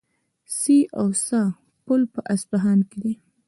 سي 0.59 0.77
او 0.99 1.07
سه 1.25 1.39
پل 1.85 2.01
په 2.13 2.19
اصفهان 2.33 2.79
کې 2.89 2.97
دی. 3.03 3.13